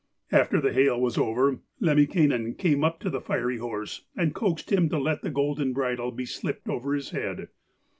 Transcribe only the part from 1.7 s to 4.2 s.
Lemminkainen came up to the fiery horse